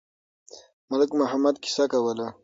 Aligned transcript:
ملک 0.89 1.11
محمد 1.21 1.55
قصه 1.63 1.83
کوله. 1.91 2.27